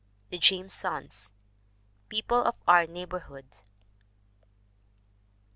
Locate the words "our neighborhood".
2.67-3.45